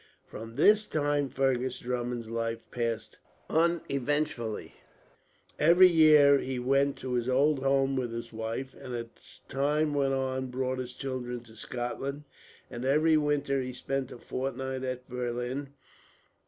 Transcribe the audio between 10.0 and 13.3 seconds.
on brought his children to Scotland; and every